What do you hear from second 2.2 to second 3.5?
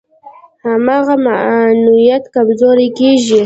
کمزوری کېږي.